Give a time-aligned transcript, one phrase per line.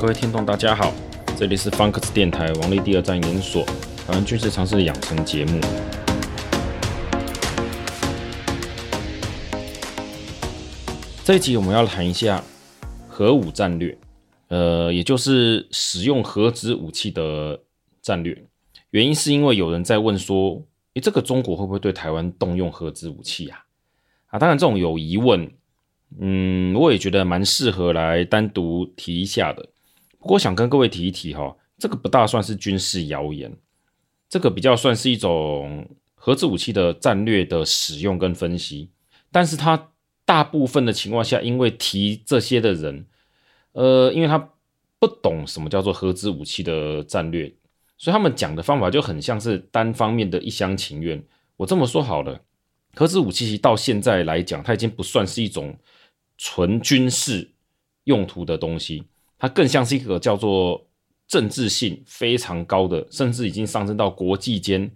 [0.00, 0.94] 各位听众，大家好，
[1.36, 3.66] 这里是方克斯电台王力第二站研究所
[4.06, 5.60] 台湾军事常识养成节目。
[11.22, 12.42] 这一集我们要谈一下
[13.10, 13.94] 核武战略，
[14.48, 17.60] 呃，也就是使用核子武器的
[18.00, 18.46] 战略。
[18.92, 20.62] 原因是因为有人在问说，
[20.94, 23.66] 诶，这个中国会不会对台湾动用核子武器啊？
[24.28, 25.52] 啊，当然这种有疑问，
[26.18, 29.68] 嗯，我也觉得蛮适合来单独提一下的。
[30.20, 33.52] 不过想跟各位提一提哈，这个不大算是军事谣言，
[34.28, 38.90] 这个比较算是一种核子武器的战略的使用跟分析。
[39.32, 39.90] 但是它
[40.24, 43.06] 大部分的情况下，因为提这些的人，
[43.72, 44.50] 呃，因为他
[44.98, 47.52] 不懂什么叫做核子武器的战略。
[47.96, 51.22] 所以他们讲的方法就很像是单方面的一厢情愿。
[51.56, 52.40] 我这么说好了，
[52.94, 55.76] 核子武器到现在来讲，它已经不算是一种
[56.38, 57.50] 纯军事
[58.04, 59.04] 用途的东西，
[59.40, 60.86] 它更像是一个叫做
[61.26, 64.88] 政治性非常高的，甚至已经上升到国际间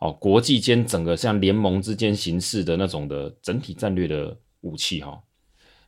[0.00, 5.18] 哦，国际间整个像联盟之间形式的那种的整体战略的武器哈。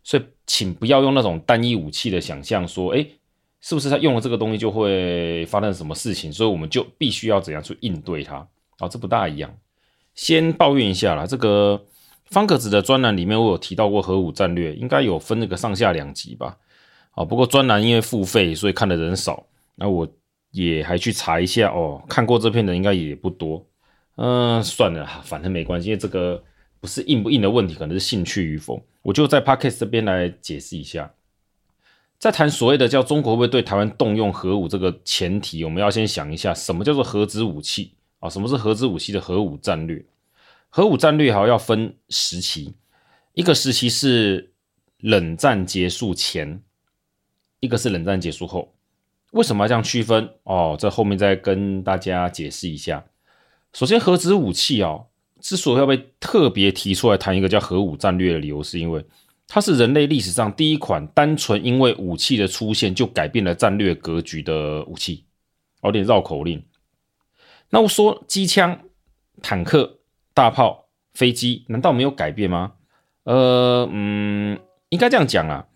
[0.03, 3.07] 所以，请不要用那种单一武器的想象说，哎。
[3.63, 6.33] 是不是他用了这个东西就会发生什么事情？
[6.33, 8.49] 所以我们就必须要怎样去应对它啊、
[8.81, 8.89] 哦？
[8.89, 9.53] 这不大一样。
[10.15, 11.85] 先抱怨一下啦，这个
[12.27, 16.57] 方格子的专栏里面我有提到过核武战略，应该有分那个上下两集吧？
[17.17, 19.47] 啊、不过专栏因为付费，所以看的人少。
[19.75, 20.07] 那我
[20.51, 23.67] 也还去查一下哦，看过这篇的应该也不多。
[24.17, 26.43] 嗯，算了，反正没关系，因为这个
[26.79, 28.83] 不是硬不硬的问题，可能是兴趣与否。
[29.03, 31.11] 我就在 Podcast 这边来解释一下。
[32.19, 38.29] 在谈所谓的叫中国会不会对台湾动用核武这个前提，我们要先想一下什么叫做核子武器啊？
[38.29, 40.05] 什么是核子武器的核武战略？
[40.69, 42.75] 核武战略好要分时期，
[43.35, 44.53] 一个时期是
[44.99, 46.63] 冷战结束前，
[47.61, 48.75] 一个是冷战结束后。
[49.33, 50.31] 为什么要这样区分？
[50.45, 53.05] 哦，这后面再跟大家解释一下。
[53.73, 55.07] 首先，核子武器哦，
[55.41, 59.05] 之所以要被特别提出来谈一个叫核武战略的理由，是因为。
[59.49, 65.25] 它是人类历史上第一款单纯因为武器的出现就改变了战略格局的武器，
[65.85, 66.65] 有点绕口令。
[67.71, 68.81] 那我说机枪、
[69.43, 70.01] 坦克、
[70.35, 72.73] 大炮、飞机，难道没有改变吗？
[73.23, 74.59] 呃，嗯，
[74.89, 75.67] 应该这样讲啊。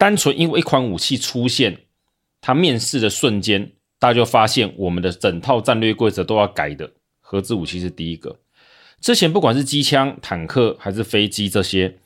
[0.00, 1.76] 单纯因为一款武器出现，
[2.40, 6.90] 它面世的瞬间，大家就发现我们的整套战略规则都要改的。
[7.20, 8.34] 核子武器是第一个。
[9.02, 11.98] 之前不管是机枪、坦克还是飞机这些。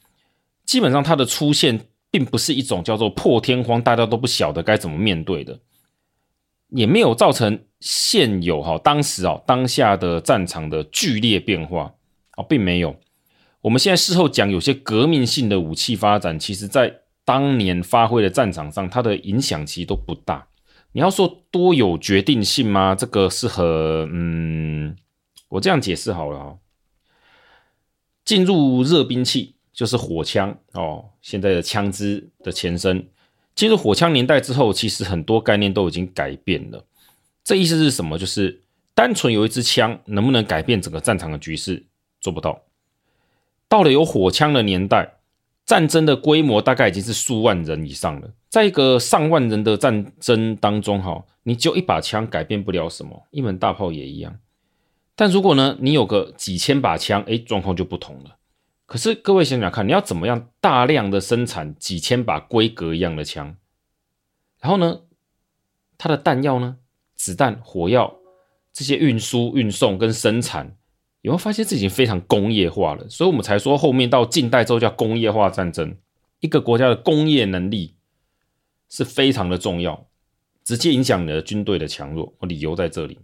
[0.67, 5.61] 基本上它的出现并不是一种叫做破天荒，大家都不晓得该怎么面对的，
[6.71, 11.95] 也没有造成现有哈当时啊当下的战场的剧烈变化
[12.33, 12.97] 啊，并没有。
[13.61, 20.47] 我们现在事后讲，有些革命性的武器发展，其实在当年发挥的战场上，它的影响其实都不大。
[20.93, 22.95] 你要说多有决定性吗？
[22.95, 24.97] 这个是很嗯，
[25.49, 26.59] 我这样解释好了哈，
[28.25, 29.53] 进入热兵器。
[29.75, 33.09] 就是火枪哦，现在的枪支的前身。
[33.57, 36.85] 进入火枪年代之后，其实很多概念都已经改变了。
[37.43, 38.17] 这意思是什么？
[38.17, 38.63] 就是
[38.95, 41.85] 单纯有一支枪能不能改变整个战场的局势？
[42.21, 42.63] 做不到。
[43.69, 45.15] 到了有火枪的年代，
[45.67, 48.31] 战争的规模大概已经是数万人以上了。
[48.49, 54.39] 在一个上万人的战争当中，哈，你就一把枪改变不了什么，一门大炮也一样。
[55.17, 58.37] 但如果呢，你有个几千把枪，诶，状况就不同了。
[58.87, 63.57] 可是各位想想看，你要怎么样大量的生产几千把规格一样的枪，
[64.61, 65.01] 然后呢，
[65.97, 66.77] 它的弹药呢，
[67.17, 68.15] 子弹、火药
[68.73, 70.77] 这些运输、运送跟生产，
[71.25, 73.09] 有没有发现这已经非常工业化了？
[73.09, 75.97] 所以我们才说后面到近代之后叫工业化战争。
[76.41, 77.95] 一个国家的工业能力
[78.91, 80.07] 是非常的重要，
[80.63, 82.35] 直接影响你的军队的强弱。
[82.41, 83.19] 我理由在这里。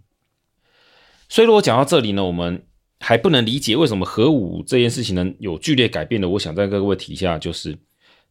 [1.29, 2.63] 所以如果讲到这里呢，我们。
[3.03, 7.75] 还不能理解为什么核武这件事情能有剧烈改变的，我想再跟各位提一下，就是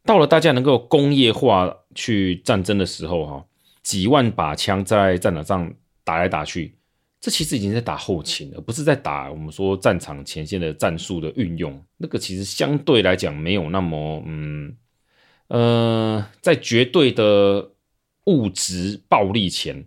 [0.04, 3.44] 到了大家能够工业化去战争的时候，哈，
[3.82, 5.74] 几万把枪在战场上
[6.04, 6.76] 打来打去，
[7.20, 11.80] 这其实已经在打后勤了，不是在打我们说战场前线的战术的运用。
[11.98, 14.76] 那个其实相对来讲没有那么，嗯，
[15.48, 17.70] 呃，在绝对的
[18.24, 19.84] 物质暴力前，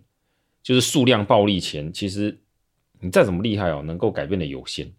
[0.62, 2.40] 就是数量暴力前，其实。
[3.00, 4.90] 你再怎么厉害哦，能够改变的有限。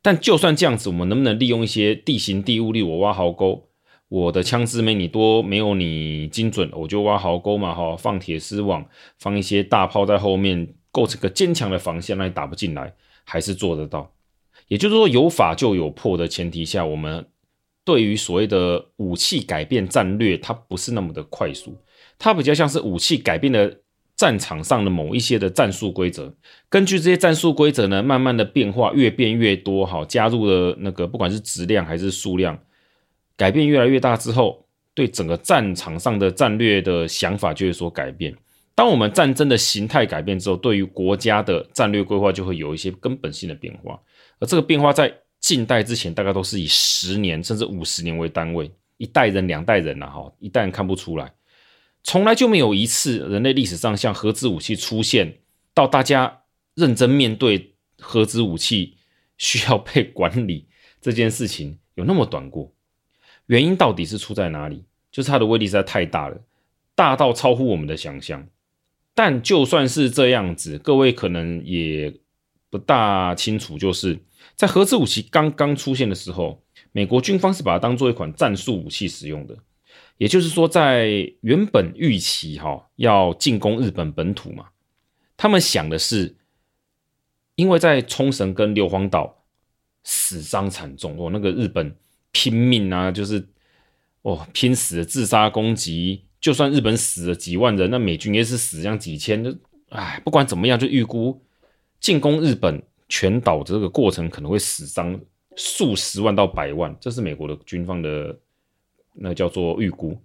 [0.00, 3.68] 但就算这样子，我们能不能利用一些地形地物，力我挖壕沟，
[4.06, 8.88] 我的枪支没你多，没有你精准，我就挖壕沟嘛，哈，放铁丝网，
[9.18, 12.94] 放一些大炮在后面，构成个坚强的防线，让你打不进来，
[13.24, 14.12] 还是做得到。
[14.68, 17.26] 也就是说，有法就有破的前提下，我们
[17.84, 21.76] 对于所谓的武器改变战略，它不是那么的快速。
[22.18, 23.72] 它比较像是武器改变了
[24.14, 26.34] 战场上的某一些的战术规则，
[26.68, 32.58] 根据这些战术规则呢，慢慢的变化，越变越多，好，加入了那个不管是质量还是数量，
[33.36, 38.36] 改变越来越大之后，对整个战场上的战略的想法就会有所改变。
[38.80, 44.00] 当我们战争的形态改变之后，对于国家的战略规划就会有一些根本性的变化，
[44.38, 51.30] 而这个变化在近代之前大概都是以十年甚至五十年为单位，一代人、两代人呐，哈，一代人看不出来。
[52.02, 55.40] 从来就没有一次人类历史上像核子武器出现
[55.74, 58.96] 到大家认真面对核子武器
[59.36, 60.66] 需要被管理
[61.02, 62.72] 这件事情有那么短过。
[63.44, 64.86] 原因到底是出在哪里？
[65.12, 66.40] 就是它的威力实在太大了，
[66.94, 68.48] 大到超乎我们的想象。
[69.14, 72.14] 但就算是这样子，各位可能也
[72.70, 74.18] 不大清楚，就是
[74.54, 76.62] 在核子武器刚刚出现的时候，
[76.92, 79.56] 美国军方是把它当做一款战术武器使用的。
[80.18, 84.66] 也就是说，在原本预期哈要进攻日本本土嘛，
[85.36, 86.36] 他们想的是，
[87.54, 89.44] 因为在冲绳跟硫磺岛
[90.04, 91.96] 死伤惨重哦，那个日本
[92.32, 93.48] 拼命啊，就是
[94.20, 99.54] 哦拼死的自杀攻击，就算日本死了几万人，那美军也是死这样几千，就
[99.90, 101.40] 哎不管怎么样，就预估
[102.00, 105.20] 进攻日本全岛的这个过程可能会死伤
[105.56, 108.38] 数十万到百万，这是美国的军方的。
[109.12, 110.16] 那叫做预估，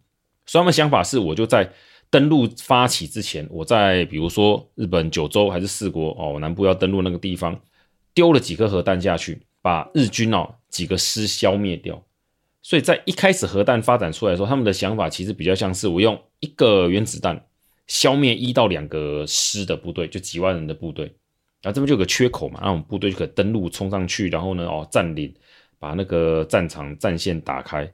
[0.46, 1.70] 所以他们想法是，我就在
[2.10, 7.60] 登陆发起之前，我在比如说日本九州还是四国哦，南部要登陆那个地方，
[8.14, 12.02] 丢了几颗核弹下去，把日军哦几个师消灭掉。
[12.66, 17.46] 所以在一开始核弹发展出来的时候，他们的想法其实比较像是我用一个原子弹
[17.86, 21.06] 消灭一到两个师的部队，就几万人的部队，
[21.62, 25.32] 然后这边就有个缺口嘛，那我们部队就可以登陆冲上去，然后呢哦占领，
[25.78, 27.88] 把那个战场战线打开。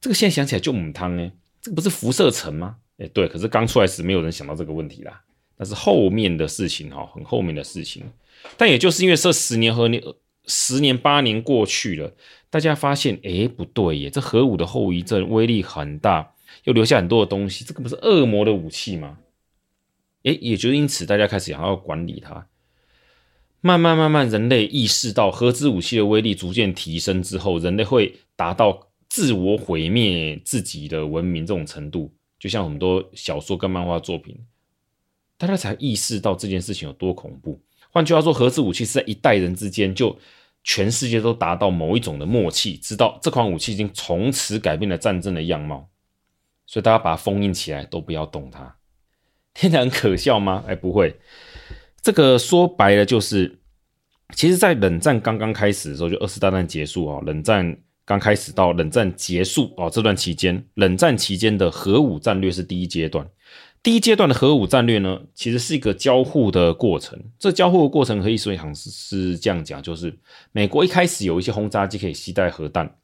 [0.00, 2.76] 这个现在想起来就母汤哎，这个不是辐射层吗？
[2.98, 5.20] 哎，对，可是刚出来时没有人想到这个问题啦。
[5.56, 8.04] 但是后面的事情哈，很后面的事情。
[8.56, 10.00] 但也就是因为这十年和年、
[10.48, 12.12] 十年八年过去了，
[12.50, 16.34] 大家发现哎不对耶，这核武的后遗症威力很大，
[16.64, 19.18] 又留下很多的东西，这个不是恶魔的武器吗？
[20.24, 22.48] 哎，也就因此大家开始想要管理它。
[23.60, 28.88] 慢慢慢慢，人类意识到核子武器的威力逐渐提升之后，人类会达到。
[29.10, 34.38] 自我毁灭自己的文明这种程度，就像很多小说跟漫画作品，
[35.38, 37.58] 大家才意识到这件事情有多恐怖。
[37.90, 40.14] 换句话说，核子武器是在一代人之间，就
[40.68, 45.88] 全世界都达到某一种的默契，知道这款武器已经从此改变了战争的样貌，
[46.66, 48.76] 所以大家把它封印起来，都不要动它。
[49.54, 50.62] 听起来很可笑吗？
[50.68, 51.18] 哎，不会。
[52.02, 53.60] 这个说白了就是，
[54.34, 57.78] 其实，在冷战刚刚开始的时候，就二次大战结束啊，冷战。
[58.04, 63.26] 刚开始到冷战结束哦，这段期间，冷战期间的核武战略是第一阶段。
[63.82, 67.18] 第一阶段的核武战略呢，其实是一个交互的过程。
[67.38, 70.16] 这交互的过程可以说像是是这样讲，就是
[70.52, 72.96] 美国一开始有一些轰炸机可以携带核弹，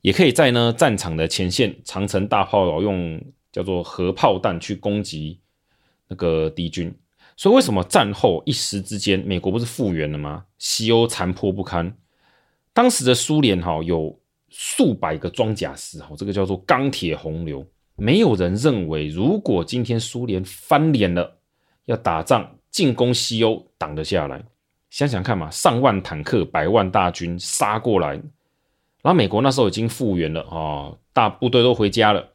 [0.00, 3.20] 也可以在呢战场的前线长程大炮用
[3.50, 5.40] 叫做核炮弹去攻击
[6.08, 6.94] 那个敌军。
[7.36, 10.44] 所以为什么战后一时之间，美国不是复原了吗？
[10.58, 11.96] 西欧残破不堪，
[12.72, 14.18] 当时的苏联哈有。
[14.50, 17.62] 数百个装甲师，哈，这个叫做钢铁洪流。
[18.00, 21.38] 没有人认为，如果今天苏联翻脸了，
[21.86, 24.44] 要打仗进攻西欧，挡得下来。
[24.88, 32.34] 想想看嘛，上万坦克、百万大军杀过来，然后美国那时候已经复原了啊，大部队都回家了。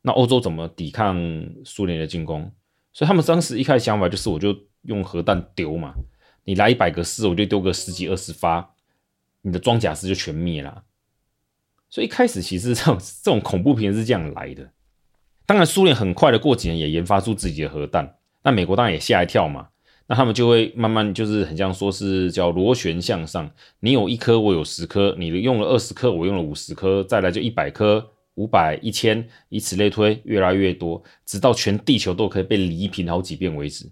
[0.00, 1.16] 那欧洲怎么抵抗
[1.66, 2.50] 苏联的进攻？
[2.94, 5.94] 所以他们当时一开始想法就是，我就用核弹丢嘛，
[6.44, 8.74] 你来一百个师，我就丢个十几二十发，
[9.42, 10.82] 你的装甲师就全灭了。
[11.92, 14.66] 所以一开始其实这种 这种恐怖片是这样来的。
[15.44, 19.68] 当然，苏联很快的过几年也研发出自己的核弹，那美国当然也吓一跳嘛。
[20.06, 33.90] 那他们就会慢慢就是很像说是叫螺旋向上，你有一颗，我有十颗，你用了二十颗，我用了五十颗，再来就一百颗、五百、一千，以此类推，越来越多，直到全地球都可以被犁平好几遍为止。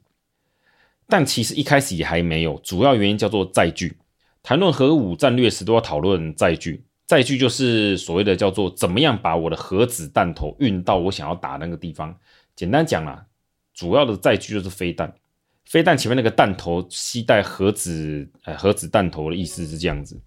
[1.06, 3.98] 但其实一开始也还没有，主要原因叫做载具。
[4.42, 6.82] 谈论核武战略时，都要讨论载具。
[7.10, 12.16] 载具就是所谓的叫做怎么样把我的核子弹头运到我想要打那个地方。
[12.54, 13.26] 简单讲啦，
[13.74, 15.12] 主要的载具就是飞弹。
[15.64, 20.20] 飞弹前面那个弹头携带核子，呃，核子弹头的意思是这样子。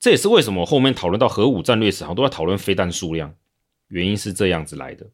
[0.00, 3.32] 这也是为什么后面讨论到核武战略时候，都要讨论飞弹数量，
[3.86, 5.08] 原因是这样子来的。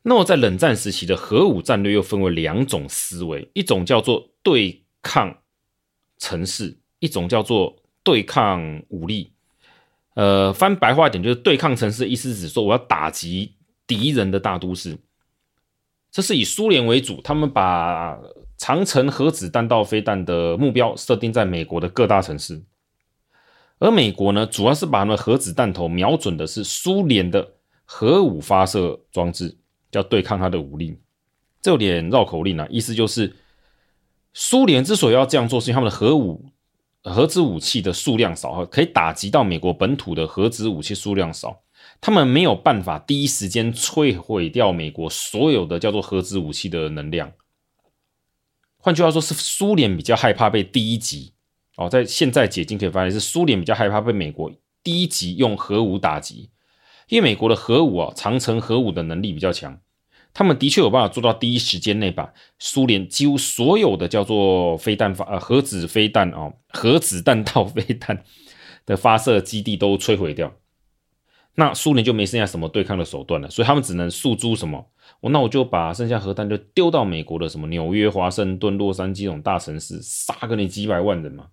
[0.00, 5.42] 那么在冷战时期的核武战略又分为两种思维，一种叫做对抗
[6.16, 9.34] 城市，一种叫做对抗武力。
[10.16, 13.54] 呃，翻白话一点就是对抗程式，意思是指说我要打击
[13.86, 14.96] 敌人的大都市。
[16.10, 18.18] 这是以苏联为主，他们把
[18.56, 22.64] 长城核子弹道飞弹的目标设定在美国的各大城市，
[23.78, 27.46] 而美国呢，主要是把他们核子弹头瞄准的是苏联的
[27.84, 29.58] 核武发射装置，
[29.90, 30.98] 叫对抗它的武力。
[31.60, 33.36] 这有点绕口令啊，意思就是
[34.32, 36.46] 苏联之所以要这样做，是因为他们的核武、
[37.12, 41.62] 核子武器的数量少，可以打击到美国本土的核子武器数量少。
[42.00, 47.32] 他们没有办法第一时间摧毁掉美国所有的叫做核子武器的能量。
[48.78, 51.32] 换句话说，是苏联比较害怕被第一击
[51.76, 51.88] 哦。
[51.88, 56.50] 在现在解禁可以发现，是苏联比较害怕被美国第一击用核武打击，
[57.08, 59.80] 因为美国的核武啊，长城核武的能力比较强，
[60.36, 68.22] 他们的确有办法做到第一时间内把苏联几乎所有的叫做飞弹发呃核子飞弹哦，核子弹道飞弹
[68.84, 70.52] 的发射基地都摧毁掉。
[71.54, 74.86] 那苏联就没剩下什么对抗的手段了，所以他们只能诉诸什么？
[75.20, 81.46] 我那我就把剩下核弹就丢到美国的什么纽约、华盛顿、洛杉矶这种大城市，杀个你几百万人嘛，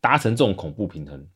[0.00, 1.28] 达成这种恐怖平衡。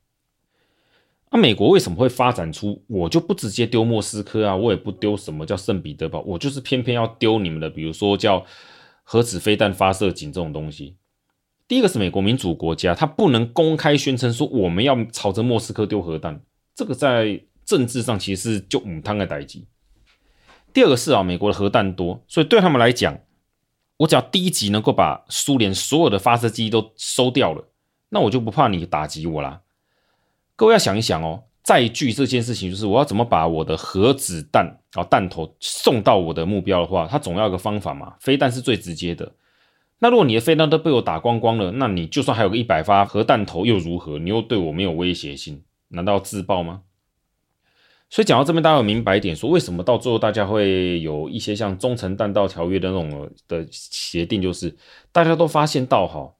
[1.32, 8.44] 那、美国为什么会发展出我就不直接丢莫斯科啊，我也不丢什么叫圣彼得堡，我就是偏偏要丢你们的，比如说叫
[9.02, 10.96] 核子飞弹发射井这种东西。
[11.66, 16.40] 第一个是美国民主国家，它不能公开宣称说我们要朝着莫斯科丢核弹，
[16.74, 17.42] 这个在。
[17.64, 19.64] 政治上其实是就母汤的代志。
[20.72, 23.20] 第二个是啊，美国的核弹多，所以对他们来讲，
[23.98, 27.70] 我只要第一击能够把苏联所有的发射机都收掉了，
[28.08, 29.60] 那我就不怕你打击我啦。
[30.62, 38.14] 各位要想一想哦，载具这件事情，就是我要怎么把我的核子弹啊弹头送到我的目标的话，它总要有个方法嘛。
[38.20, 39.32] 飞弹是最直接的。
[39.98, 44.20] 那如果你的飞弹都被我打光光了，那你就算还有个一百发核弹头又如何？
[44.20, 46.82] 你又对我没有威胁性，难道自爆吗？
[48.08, 54.72] 所以讲到这边，大家有明白一点，说为什么到最后大家会有一些像中程弹道条约的那种的协定，就是
[55.10, 56.32] 大家都发现到哈，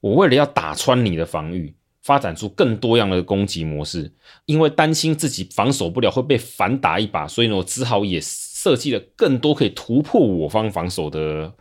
[0.00, 1.76] 我为了要打穿你的防御，
[2.08, 4.10] 发展出更多样的攻击模式，
[4.46, 11.52] 因为担心自己防守不了会被反打一把，所以呢，我只好也设计了更多可以突破我方防守的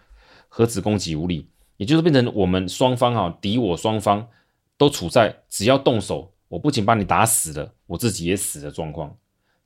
[0.47, 4.25] 核子攻击武力，也就是变成我们双方哈敌我双方
[4.77, 9.13] 都处在只要动手，我不仅把你打死了，我自己也死的状况。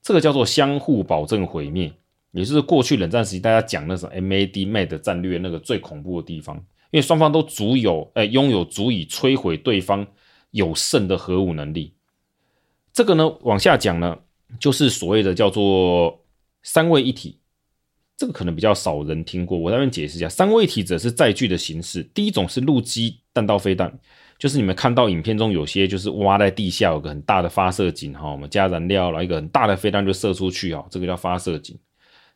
[0.02, 1.94] 这个叫做相互保证毁灭，
[2.32, 6.56] 也就是过去冷战时期大家讲那种 MAD-MAD 战略那个最恐怖的地方，
[6.90, 10.08] 因为双方都足有诶拥有足以摧毁对方
[10.52, 11.94] 有剩的核武能力。
[12.94, 14.18] 这个呢往下讲呢，
[14.60, 16.24] 就是所谓的叫做
[16.64, 17.40] 三位一体，
[18.16, 24.00] 这个可能比较少人听过，我这边解释一下，三位一体指的是载具的形式，第一种是陆基弹道飞弹。
[24.38, 31.78] 就是你们看到影片中有些就是挖在地下有个很大的发射井哈，我们加燃料，然后一个很大的飞弹就射出去啊，这个叫发射井。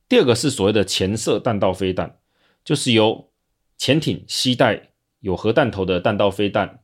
[0.08, 2.18] 第二个是所谓的潜射弹道飞弹，
[2.64, 3.32] 就是由
[3.80, 6.82] 潜艇携带有核弹头的弹道飞弹，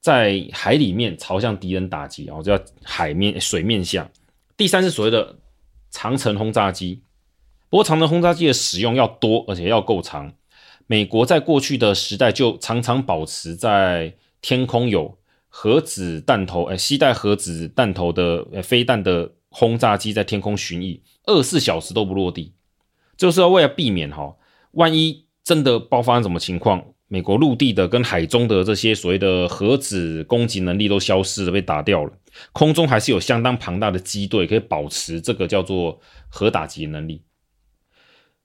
[0.00, 4.10] 在海里面朝向敌人打击，然后叫海面水面下。
[4.56, 5.36] 第三是所谓的
[5.90, 7.02] 长城轰炸机，
[7.68, 10.32] 不过长程轰炸机的使用要多，而且要够长。
[10.86, 14.16] 美国在过去的时代就常常保持在。
[14.42, 15.18] 天空有
[15.50, 22.54] 核子弹头，哎，携带核子弹头的飞弹的轰炸机在天空巡弋，二十四小时都不落地，
[23.18, 24.34] 就是要为了避免哈，
[24.70, 32.12] 万一真的爆发什么情况，美国陆地的跟海中的这些所谓的核子攻击能力都消失了，被打掉了，
[32.52, 37.20] 空中还是有相当庞大的机队可以保持这个叫做核打击能力。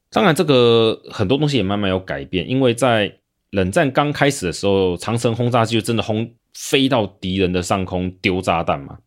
[0.09, 3.19] 当然，这个很多东西也慢慢有改变，因为在
[3.51, 8.97] 冷战刚开始的时候，长程轰炸机就真的轰飞到敌人的上空丢炸弹嘛。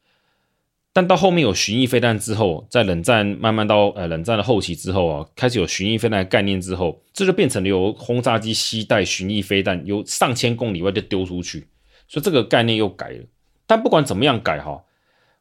[0.99, 11.69] 但到后面有巡弋飞弹之后，在冷战慢慢到呃冷战的后期之后啊，开始有巡弋飞弹的概念之后，这就变成了由轰炸机携带巡弋飞弹，由上千公里外就丢出去，
[12.09, 13.25] 所以这个概念又改了。
[13.65, 14.83] 但不管怎么样改哈，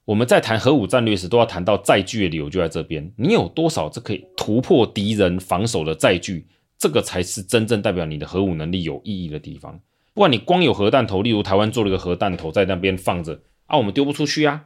[0.06, 6.46] 我们在谈核武战略时都要谈到载具的理由就在这边，你有多少这可以突破敌人防守的载具？
[6.78, 9.80] 这个才是真正代表你的核武能力有意义的地方。
[10.14, 14.66] 不管你光有核弹头，例如台湾做了一个核弹头在那边放着啊，我们丢不出去啊，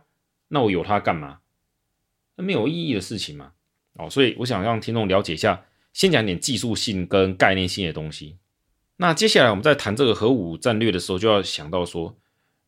[0.52, 1.40] 那我有它干嘛？
[2.36, 3.54] 那没有意义的事情嘛。
[3.96, 8.38] 哦，所以我想让听众了解一下，先讲点技术性跟概念性的东西。
[8.98, 12.18] 那接下来我们在谈这个核武战略的时候，就要想到说，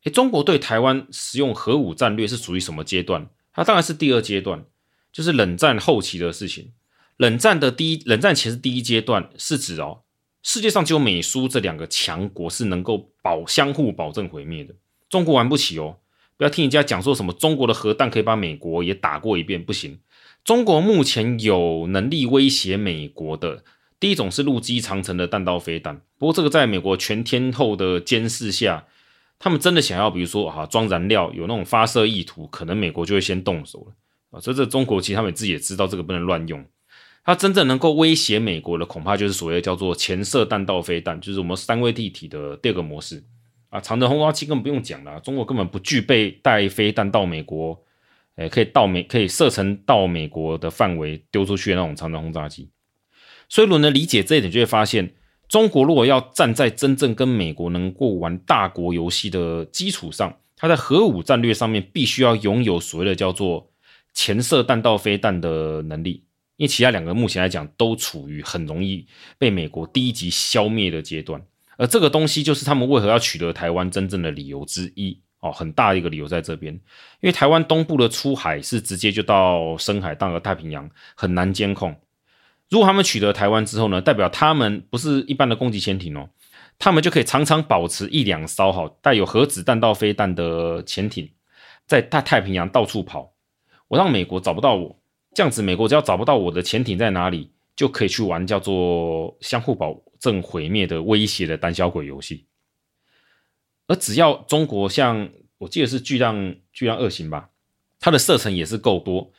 [0.04, 3.30] 诶，中国对台湾使用核武战略是属于什么阶段？
[3.54, 4.66] 它当然是第二阶段，
[5.12, 6.74] 就是冷战后期的事情。
[7.18, 10.02] 冷战的第一，冷战前是第一阶段，是指哦，
[10.42, 14.74] 世界上只有美苏这两个强国是能够保相互保证毁灭的，
[15.08, 16.00] 中国玩不起哦。
[16.38, 20.00] 不要听人家讲说什么中国的核弹可以把美国也打过一遍，不行。
[20.44, 23.64] 中国目前有能力威胁美国的，
[24.00, 28.86] 第一种是陆基长城的弹道飞弹，不过这个在美国全天候的监视下，
[29.40, 33.94] 他们真的想要，比如说啊装燃料有那种发射意图，可能美国就会先动手了
[34.32, 34.40] 啊。
[34.42, 36.66] 所以这中国其实他们自己也知道这个不能乱用。
[37.26, 43.24] 它真正能够威胁美国的，恐怕就是所谓叫做潜射弹道飞弹，就是我们三位一体的第二个模式
[43.74, 43.82] 啊。
[43.82, 47.78] 长程轰炸机根本不用讲了，中国根本不具备带飞弹到美国，
[48.36, 52.70] 诶，可以到美可以射程到美国的范围丢出去的那种长程轰炸机。
[53.50, 55.14] 所以，如果能理解这一点，就会发现，
[55.48, 63.70] 中国如果要站在真正跟美国能够玩大国游戏的基础上，它在核武战略上面必须要拥有所谓的叫做
[64.14, 66.24] 潜射弹道飞弹的能力。
[66.56, 69.06] 因为其他两个目前来讲都处于很容易
[69.40, 71.42] 被美国第一级消灭的阶段，
[71.78, 81.96] 而这个东西就是他们为何要取得台湾真正的理由之一哦，很大一个理由在这边，因为台湾东部的出海是直接就到深海，到了太平洋，很难监控。
[82.70, 86.30] 如果他们取得台湾之后呢，代表他们不是一般的攻击潜艇哦，
[86.80, 91.30] 他们就可以常常保持一两艘哈带有核子弹道飞弹的潜艇，
[91.86, 93.34] 在大太平洋到处跑，
[93.90, 95.00] 我让美国找不到我。
[95.36, 102.46] 这样子，美国只要找不到我的潜艇在哪里，就可以去玩叫做相互保证毁灭的威胁的胆小鬼游戏。
[103.88, 107.50] 而只要中国像我记得是巨浪巨浪二型吧，
[108.00, 109.32] 它的射程也是够多，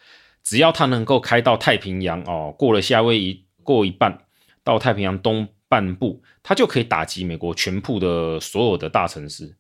[0.43, 4.27] 只要它能够开到太平洋哦，过了夏威夷过一半
[4.63, 9.57] 到太平洋东半部，它就可以打击美国全部的所有的大城市。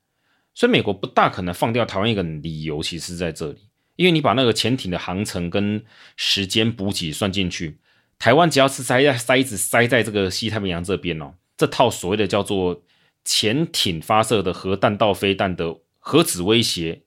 [0.54, 3.68] 所以美国不大可能放掉台湾一个理由，其实是在这里。
[3.96, 5.84] 因为你把那个潜艇的航程跟
[6.16, 7.78] 时间补给算进去，
[8.24, 12.82] 台湾只要是塞在塞子塞在这个西太平洋这边哦，这套所谓的叫做
[13.22, 17.02] 潜艇发射的核弹道飞弹的核子威胁，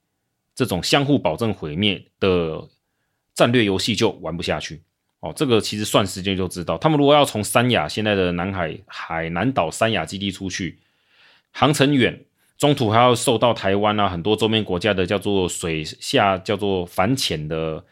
[0.53, 2.69] 这种相互保证毁灭的
[3.33, 4.83] 战略游戏就玩不下去
[5.21, 5.33] 哦。
[5.35, 10.77] 这个其实算时间就知道，他们如果要从三亚现在的南海海南岛三亚基地出去，
[11.51, 12.23] 航程远。
[12.59, 17.83] 中途还要受到台湾啊很多周边国家的叫做水下叫做反潜的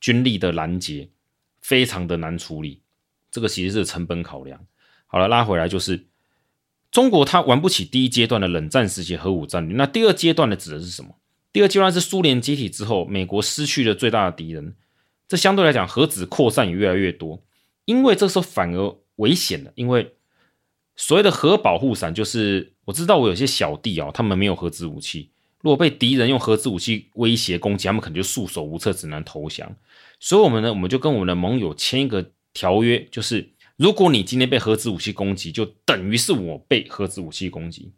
[0.00, 1.08] 军力的拦截，
[1.68, 2.80] 非常的难处理。
[3.30, 4.58] 这个其实是成本考量。
[5.06, 6.06] 好了，拉回来就是
[6.90, 9.76] 中国它玩不起第一阶段的冷战时期核武战略。
[9.76, 11.18] 那第二阶段的指的是什么？
[11.52, 14.74] 第二阶段是苏联解体之后，美国失去了最大的敌人。
[15.28, 17.42] 这相对来讲，核子扩散也越来越多，
[17.84, 20.14] 因为这时候反而危险了，因为
[20.96, 22.72] 所谓的核保护伞就是。
[22.88, 25.28] 我知道我有些小弟啊，他们没有核子武器。
[25.60, 29.70] 如果被敌人用核子武器威胁攻击，他们可能就束手无策，只能投降。
[30.20, 37.92] 所以，我们呢，我们就跟我们的盟友签一个条约，就是如果你今天被核子武器攻击，就等于是我被核子武器攻击。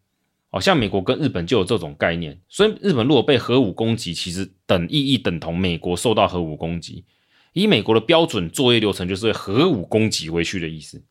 [0.52, 7.04] 好像美国跟日本就有这种概念，所以日本如果被核武攻击，其实等意义等同美国受到核武攻击。
[7.52, 11.04] 以美国的标准作业流程，就是核武攻击回去的意思。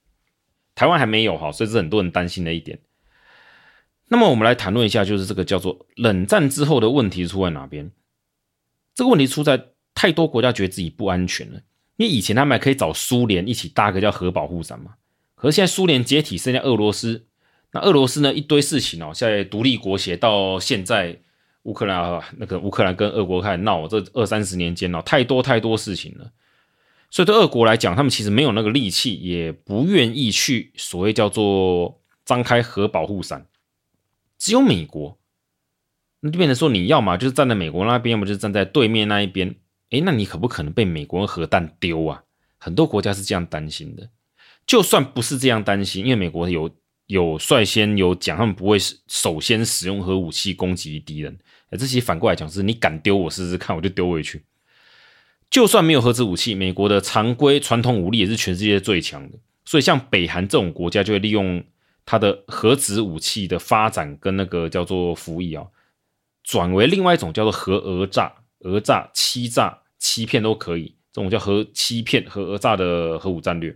[0.75, 2.79] 台湾还没有哈，所以是很多人担心的一点。
[4.09, 7.91] 那么我们来谈论一下，就是这个叫做冷战之后的问题出在哪边？
[8.93, 9.67] 这个问题出在
[9.99, 11.59] 太多国家觉得自己不安全了。
[11.97, 14.93] 因为以前他们还可以找苏联一起搭个叫核保护伞嘛，
[15.35, 17.25] 可是现在苏联解体，剩下俄罗斯。
[17.73, 21.19] 那俄罗斯呢，一堆事情哦，现在独立国协到现在
[21.63, 26.31] 乌克兰那个乌克兰跟俄国开始闹，这二三十年间哦，太多太多事情了。
[27.11, 33.45] 所以对俄国来讲，他们其实没有那个力气，也不愿意去所谓叫做张开核保护伞。
[34.37, 35.19] 只有美国，
[36.21, 39.55] 那就变成说，你要么就是站在美国那边，要么就是站在对面那一边。
[39.91, 42.23] 诶，那你可不可能被美国核弹丢啊？
[42.57, 44.09] 很多国家是这样担心的。
[44.65, 46.69] 就算不是这样担心，因为美国有
[47.07, 51.37] 有率先有讲，他们不会首先使用核武器攻击敌人。
[51.71, 54.43] 诶，这些反过来讲是，你敢丢我试试看，我就丢回去。
[55.49, 59.37] 就算没有核子武器，美国的常规传统武力也是全世界最强的。
[59.65, 61.63] 所以像北韩这种国家就会利用。
[62.05, 65.67] 它的核子武器的发展跟那个叫做服役啊，
[66.43, 73.75] 转为另外一种叫做核讹诈、讹诈、欺诈、欺骗都可以，这种叫核欺骗、和讹诈的核武战略，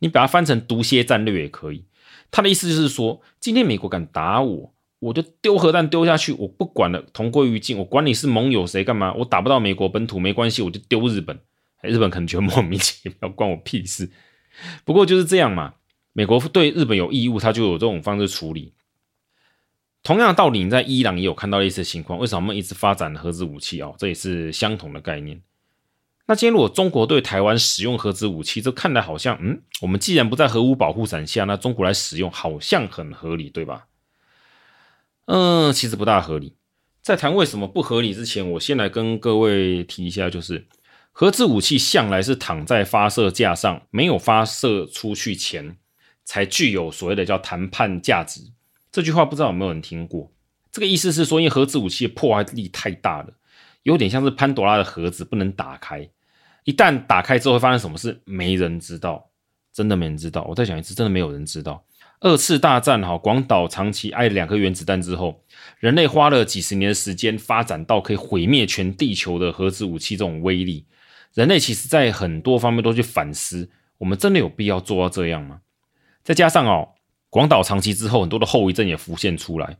[0.00, 1.84] 你把它翻成毒蝎战略也可以。
[2.30, 11.38] 他的意思就是说，今天美国敢打我，我就丢核弹丢下去，我不管了，同归于尽，我管你是盟友谁干嘛，我打不到美国本土没关系，我就丢日本。
[11.82, 14.10] 日本可能觉得莫名其妙， 关我屁事。
[14.84, 15.74] 不过就是这样嘛。
[16.14, 18.72] 美国对日本有义务，他就有这种方式处理。
[20.06, 22.16] 同样的道理，你在伊朗也有看到类似的情况。
[22.16, 23.92] 为什么我们一直发展核子武器啊？
[23.98, 25.42] 这也是相同的概念。
[26.26, 33.86] 那今天如果中国对台湾使用核子武器，这看来好像，嗯，我们既然不在核武保护伞下，那中国来使用好像很合理，对吧？
[35.24, 36.54] 嗯，其实不大合理。
[37.02, 40.68] 在谈为什么不合理之前，我先来跟各位提一下，就是
[41.10, 45.76] 核子武器向来是躺在发射架上，没有发射出去前。
[46.24, 48.40] 才具有所谓的叫谈判价值。
[48.96, 50.32] 这句话不知道有没有人听过？
[50.72, 53.28] 这个意思是说，因为核子武器的破坏力太大了，
[53.82, 56.08] 有点像是潘多拉的盒子不能打开。
[56.64, 59.28] 一旦打开之后会发生什么事，没人知道，
[59.70, 60.46] 真的没人知道。
[60.48, 61.84] 我再讲一次，真的没有人知道。
[62.20, 65.42] 二次大战哈，广岛、长崎挨两颗原子弹之后，
[65.78, 70.86] 人类花了几十年的时间发展到可以毁灭全地球的核子武器这种威力。
[71.34, 75.60] 人类其实在很多方面都去反思，我们真的有必要做到这样吗？
[76.24, 76.94] 再加上哦，
[77.36, 79.76] 广岛、长崎之后，很多的后遗症也浮现出来，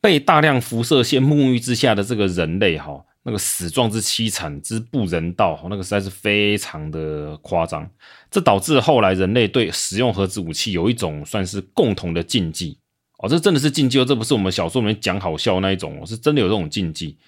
[0.00, 3.04] 被大量辐射线沐浴之下的这个人类哈。
[3.24, 7.86] 那个死状之凄惨之不人道，那个实在是非常的夸张。
[8.30, 12.78] 这导致后来人类对使用核子武器有一种算是共同的禁忌
[13.18, 17.18] 哦，这真的是禁忌哦，这不是我们小说里面讲好笑那一种哦，是真的有这种禁忌。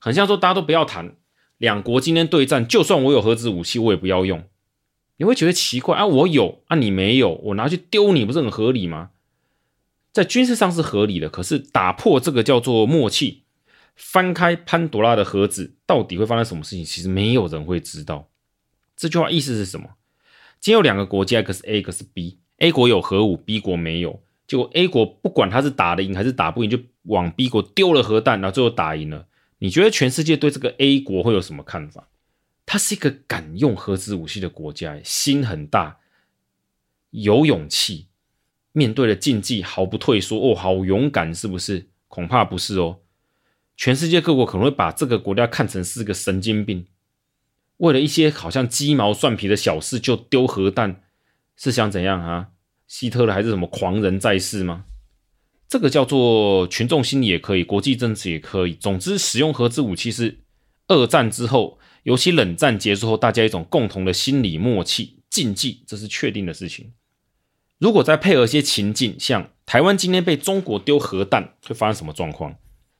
[0.00, 1.14] 很像说大家都不要谈，
[1.58, 4.42] 两国今天对战，就算我有核子武器，我也不要用。
[5.16, 9.10] 你会觉得奇怪啊，我有啊，你没有，我拿去丢你，不是很合理吗？
[10.12, 13.42] 在军事上是合理的，可是打破这个叫做默契。
[13.96, 16.84] 翻开潘多拉的盒子，到底会发生什么事情？
[16.84, 18.28] 其实没有人会知道。
[18.96, 19.90] 这句话意思是什么？
[20.58, 22.38] 今天有两个国家，一个是 A，一个是 B。
[22.58, 24.20] A 国有核武，B 国没有。
[24.48, 29.26] 结果 A 国不管他是打得赢还是打不赢，就往 B 国丢了核弹，然后最后打赢了。
[29.58, 32.08] 你觉得全世界对这个 A 国会有什么看法？
[32.66, 35.98] 他是一个敢用核子武器的国家，心很大，
[37.10, 38.08] 有勇气，
[38.72, 40.38] 面对了禁忌毫不退缩。
[40.38, 41.88] 哦，好勇敢，是不是？
[42.08, 43.00] 恐怕不是哦。
[43.76, 46.86] 全世界各国可能会把这个国家看成是个神经病，
[47.78, 51.02] 为了一些好像鸡毛蒜皮的小事就丢核弹，
[51.56, 52.50] 是想怎样啊？
[52.86, 54.84] 希特勒还是什么狂人在世吗？
[55.66, 58.74] 这个叫做群众心理也可以，国际政治也可以。
[58.74, 60.38] 总之，使用核子武器是
[60.86, 66.92] 二战之后，尤其冷战结束后，大家一种共同的心理默契禁忌，这是确定的事情。
[67.78, 72.54] 如果再配合一些情境，像台湾今天被中国丢核弹，会发生什么状况？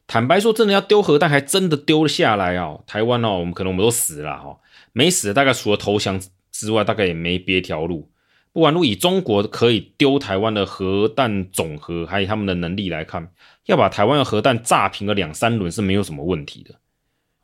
[0.07, 2.83] 坦白说，真的要丢核弹，还真的丢下来哦。
[2.87, 4.59] 台湾哦，我们可能我们都死了哈，
[4.93, 8.11] 没死大概除了投降之外，大概也没别条路。
[8.53, 13.31] 不管如以中国可以丢台湾的核弹总和，还有他们的能力来看，
[13.67, 16.75] 要把台湾的核弹炸平个两三轮是没有什么问题的。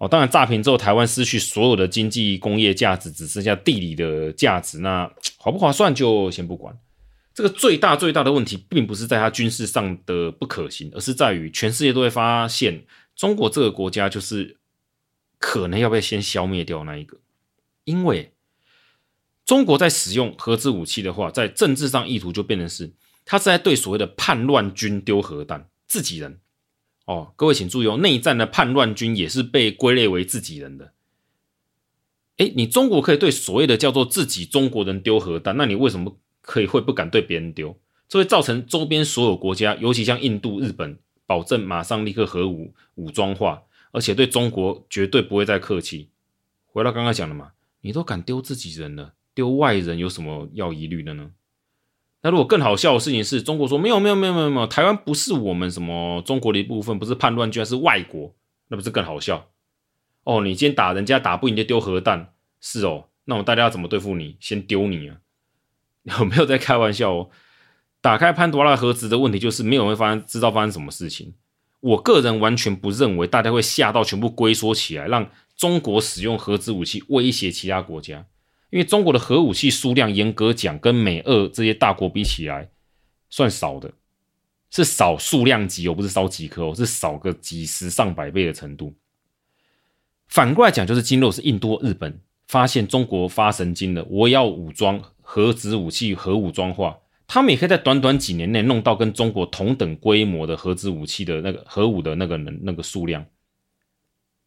[0.00, 6.74] 哦，当然炸平之后，台湾失去所有的经济工业价值，只剩下地理的价值，那划不划算就先不管。
[7.34, 14.56] 这个最大最大的问题，并不是在它军事上的不可行，而是在于全世界都会发现，中国这个国家就是
[15.38, 17.18] 可能要被先消灭掉那一个。
[17.84, 18.32] 因为
[19.44, 22.90] 中国在使用核子武器的话，在政治上意图就变成是，
[23.26, 26.40] 他是在对所谓的叛乱军丢核弹，自己人。
[27.11, 30.92] 哦，各位请注意哦，内战的叛乱军也是被归类为自己人的。
[32.37, 36.16] 诶，你中国可以对所谓的叫做自己中国人丢核弹，那你为什么？
[36.42, 46.09] 可以会不敢对别人丢，这会造成周边所有国家，尤其像印度、日本，保证马上立刻核武武装化，而且对中国绝对不会再客气。
[46.66, 51.33] 回到刚刚讲的嘛，你都敢丢自己人了，丢外人有什么要疑虑的呢？
[52.22, 58.35] 那如果更好笑的事情是中国说没有没有没有没有没有，台湾不是我们什么中国的一部分，不是叛乱，居然是外国，
[58.68, 59.48] 那不是更好笑？
[60.24, 64.37] 哦，你今天打人家打不赢就丢核弹，是哦，那我大家要怎么对付你？
[64.38, 65.16] 先丢你啊！
[66.18, 67.30] 有没有在开玩笑哦？
[68.02, 71.35] 打开潘多拉盒子的问题就是没有人会发生，知道发生什么事情。
[71.80, 78.26] 我个人完全不认为大家会吓到全部龟缩起来，让中国使用核子武器威胁其他国家。
[78.70, 82.70] 因为中国的核武器数量严格讲，跟美、俄这些大国比起来，
[83.28, 83.92] 算少的，
[84.70, 88.94] 是少数量级哦，不是少几颗哦，是少个几十上百倍的程度。
[90.28, 95.02] 反过来讲，就是今后是印度、日本发现中国发神经了，我要武装。
[95.33, 103.24] 核子武器核武装化，他们也可以在短短几年内弄到跟中国同等规模的核子武器的那个核武的那个能那个数量，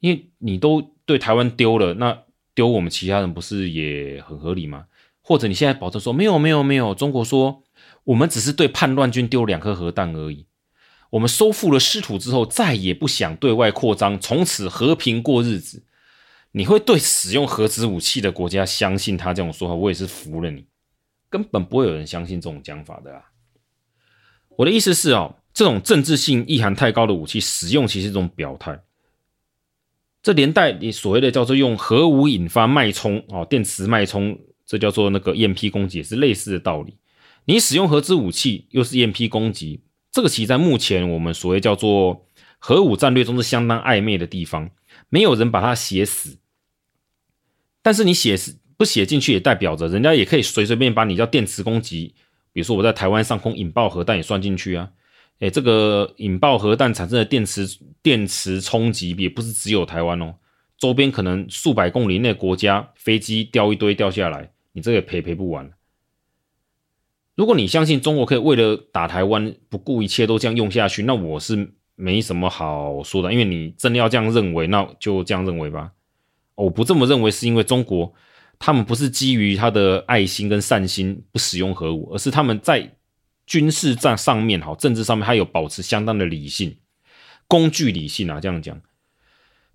[0.01, 2.21] 因为你都对台湾丢了，那
[2.55, 4.85] 丢我们其他人不是也很合理吗？
[5.21, 7.63] 或者你现在保证说没有没有没有，中国说
[8.03, 10.45] 我们只是对叛乱军丢两颗核弹而已，
[11.11, 15.85] 我们收复了失土之后再也不想对外扩张，从此和平过日子。
[16.55, 19.73] 你会对使用核子武器的国家相信他这种说法？
[19.73, 20.67] 我也是服了你。
[21.29, 23.23] 根本不会有人相信这种讲法的啊！
[24.57, 28.79] 我的意思是哦，这种政治性意涵太高的武器使用，其实是一种表态。
[30.23, 36.95] 这连带你所谓的叫做用核武引发脉冲哦，电磁脉冲，这叫做那个 EMP 攻击，也是类似的道理。
[37.45, 39.81] 你使用核子武器又是 EMP 攻击，
[40.11, 42.25] 这个其实在目前我们所谓叫做
[42.57, 44.71] 核武战略中是相当暧昧的地方，
[45.09, 46.39] 没有人把它写死。
[47.83, 48.57] 但是你写死。
[48.75, 52.15] 不写进去也代表着人家也可以随随便便把你叫电磁攻击
[52.51, 54.89] 比如说我在台湾上空引爆核弹也算进去啊。
[55.43, 57.67] 诶，这个引爆核弹产生的电磁
[58.01, 60.35] 电磁冲击也不是只有台湾哦，
[60.77, 65.69] 周边可能数百公里内国家飞机掉一堆掉下来，你这个赔赔不完。
[67.35, 75.91] 如果你相信中国可以为了打台湾不顾一切都这样用下去，那我是没什么好说的，因为你真的要这样认为，那就这样认为吧。
[76.55, 78.13] 我不这么认为，是因为中国
[78.57, 82.95] 他们不是基于他的爱心跟善心不使用核武，而是他们在
[83.45, 86.77] 军事战上面，好，政治上面，他有保持相当的理性，
[87.47, 88.81] 工具理性啊，这样讲，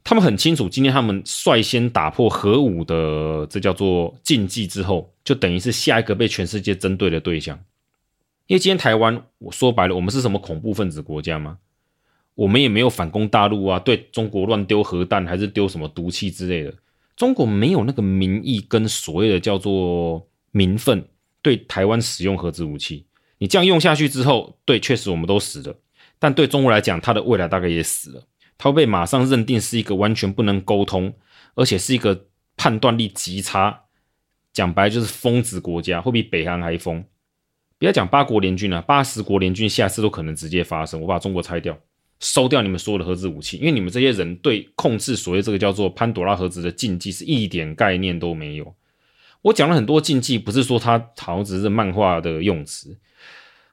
[0.02, 7.58] 他们很清楚，今天他们率先打破核武的这叫做禁忌之后，就等于是下一个被全世界针对的对象。
[8.46, 11.58] 因为今天台湾，我说白了，我们是什么恐怖分子国家吗？
[12.34, 16.72] 我们也没有反攻大陆啊，对中国乱丢核弹，还是丢什么毒气之类的。
[17.16, 21.04] 中国没有那个民意跟所谓的叫做民愤，
[21.42, 23.04] 对台湾使用核子武器。
[23.38, 25.76] 你这样用下去之后，对，确实我们都死了。
[26.18, 28.24] 但对中国来讲，它的未来大概也死了。
[28.56, 31.14] 它会被马上认定是一个完全不能沟通，
[31.54, 33.82] 而且是一个判断力极差，
[34.52, 37.04] 讲白就是疯子国家，会比北韩还疯。
[37.78, 41.00] 不要讲八国联军啊，八十国联军下次都可能直接发生。
[41.00, 41.78] 我把中国拆掉。
[42.20, 48.74] 收掉你们所有的核子武器，因为你们这些人对控制所谓这个叫做潘朵拉盒子的禁忌是一点概念都没有。
[49.40, 52.98] 我讲了很多禁忌，不是说它好像只是漫画的用词。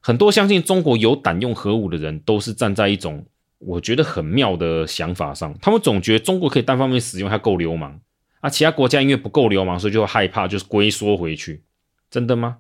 [0.06, 3.26] 很多相信中国有胆用核武的人，都是站在一种
[3.58, 5.52] 我觉得很妙的想法上。
[5.60, 8.00] 他们总觉得中国可以单方面使用，它够流氓
[8.40, 11.64] 啊，其他国家因为不够流氓，所以就害怕，就是龟缩回去。
[12.12, 12.58] 真的吗？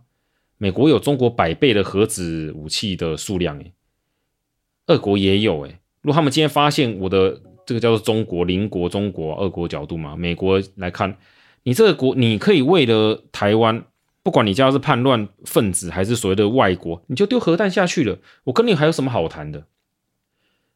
[0.57, 3.71] 美国有中国百倍的核子武器的数量，诶。
[4.87, 11.15] 俄国也有诶，如果他们今天发现我的这个叫做中国邻国中国俄国角度嘛，美国来看，
[11.61, 13.85] 你这个国你可以为了台湾，
[14.25, 19.67] 不管你家是叛乱分子还是所谓的外国，你就丢核弹下去了，我跟你还有什么好谈的？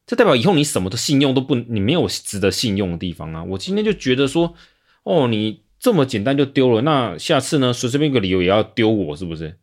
[0.06, 3.42] 这代表以后你什么的信用都不，你没有值得信用的地方啊！
[3.42, 4.54] 我今天就觉得说，
[5.02, 9.58] 哦，你这么简单就丢了，那下次呢，随随便一个理由也要丢我，是不是？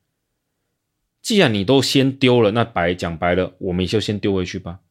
[1.21, 4.81] 既然你都先丢了，那白讲白了，我们就先丢回去吧。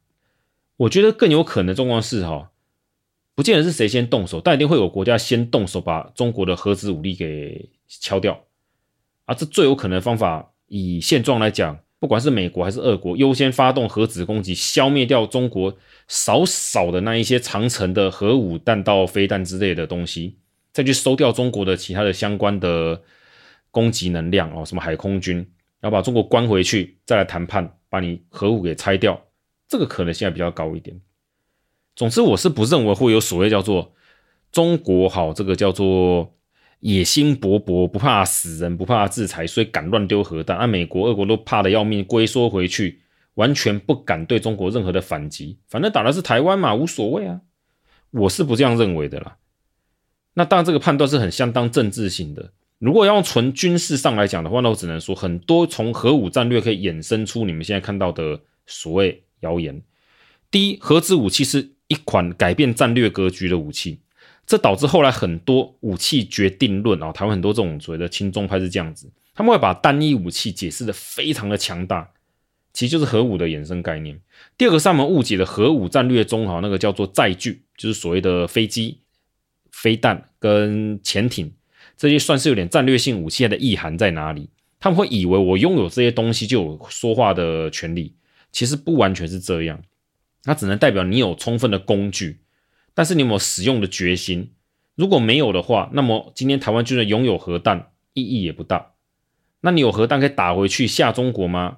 [0.77, 2.49] 我觉得更有可能的状况是哈，
[3.35, 8.46] 不见得是谁先动手，但一定会有国家先动手把中国的核子武力给敲掉。
[9.27, 20.37] 啊，这最有可能的方法，以现状来讲，不管是美国还是俄国，优先发动核子攻击，消灭掉中国少少的那一些长程的核武弹道飞弹之类的东西，
[20.71, 23.01] 再去收掉中国的其他的相关的
[23.69, 25.47] 攻击能量哦，什么海空军。
[25.79, 29.21] 然后把中国关回去，再来谈判，把你核武给拆掉，
[29.67, 30.99] 这个可能性还比较高一点。
[31.95, 33.93] 总之，我是不认为会有所谓叫做
[34.51, 36.35] 中国好，这个叫做
[36.79, 40.57] 野心勃勃，不怕死人，不怕制裁，所以敢乱丢核弹。
[40.57, 43.01] 啊，美国、俄国都怕的要命，龟缩回去，
[43.33, 45.57] 完全不敢对中国任何的反击。
[45.67, 47.41] 反正打的是台湾嘛，无所谓啊。
[48.11, 49.37] 我是不这样认为的啦。
[50.33, 52.51] 那当然，这个判断是很相当政治性的。
[52.79, 59.81] 如果要用纯军事上来讲的话，那我只能说，很多从核武战略可以衍生出你们现在看到的所谓谣言。
[60.51, 63.99] 第一，核子武器是一款改变战略格局的武器，
[64.47, 72.09] 这导致后来很多武器决定论啊，台湾很多这种所谓的亲中派是这样子，他们会把单一武器解释得非常的强大，
[72.71, 74.17] 其实就是核武的衍生概念。
[74.57, 79.01] 第二个上门误解的核武战略中哈，那个叫做载具，就是所谓的飞机、
[79.69, 81.51] 飞弹跟潜艇。
[81.97, 84.49] 这些算是有点战略性武器的意涵在哪里？
[84.79, 88.15] 他们会以为我拥有这些东西就有说话的权利，
[88.51, 89.81] 其实不完全是这样。
[90.43, 92.39] 它只能代表你有充分的工具，
[92.97, 94.55] 但是你有没有使用的决心？
[94.95, 98.93] 如果没有的话，那么今天台湾就算拥有核弹，意义也不大。
[99.61, 101.77] 那你有核弹可以打回去吓中国吗？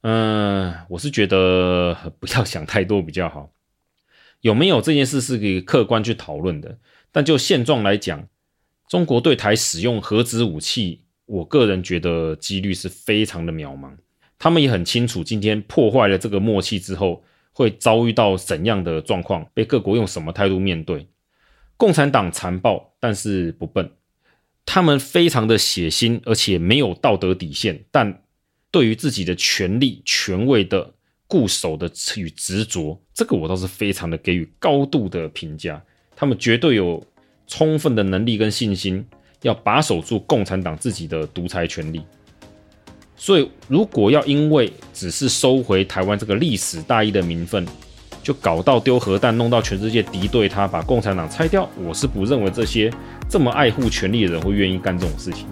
[0.00, 3.52] 嗯，我是觉得不要想太多比较好。
[4.40, 6.78] 有没有这件事是可以客观去讨论的，
[7.12, 8.26] 但就现状来讲。
[8.88, 13.92] 中国对台使用核子武器，我个人觉得几率是非常的渺茫。
[14.36, 17.22] 他们也很清楚，今天破坏了这个默契之后，
[17.54, 21.08] 会遭遇到怎样的状况，被各国用什么态度面对。
[21.78, 23.90] 共产党残暴，但是不笨。
[24.66, 28.22] 他们非常的血腥，而且没有道德底线，但
[28.70, 30.92] 对于自己的权力、权位的
[31.26, 35.82] 固守的与执着，这个我倒是非常的给予高度的评价。
[36.14, 37.02] 他们绝对有。
[37.46, 39.06] 充分的能力跟信心，
[39.42, 42.00] 要把守住共产党自己的独裁权力。
[43.16, 47.66] 所以，如果要因为只是收回台湾这个历史大义的名分，
[48.22, 52.92] 就搞到丢核弹，弄到全世界敌对他，把共产党拆掉，我是不认为这些
[53.28, 55.46] 这么爱护权力的人会愿意干这种事情。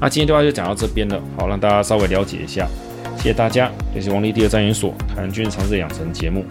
[0.00, 2.68] 那今天对话就讲到这边了，好，让大家稍微了解一下。
[3.16, 6.44] 谢谢大家，这是王立第二战研所谈军事常识养成节目。